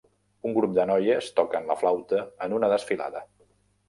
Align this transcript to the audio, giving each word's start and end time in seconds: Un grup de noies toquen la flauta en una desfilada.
Un 0.51 0.53
grup 0.53 0.71
de 0.77 0.85
noies 0.91 1.27
toquen 1.39 1.69
la 1.71 1.75
flauta 1.81 2.21
en 2.47 2.57
una 2.61 2.71
desfilada. 2.73 3.23